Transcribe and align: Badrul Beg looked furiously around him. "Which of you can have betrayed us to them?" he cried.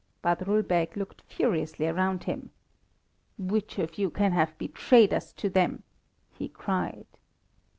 Badrul 0.23 0.63
Beg 0.67 0.97
looked 0.97 1.21
furiously 1.21 1.87
around 1.87 2.23
him. 2.23 2.49
"Which 3.37 3.77
of 3.77 3.99
you 3.99 4.09
can 4.09 4.31
have 4.31 4.57
betrayed 4.57 5.13
us 5.13 5.31
to 5.33 5.47
them?" 5.47 5.83
he 6.33 6.49
cried. 6.49 7.05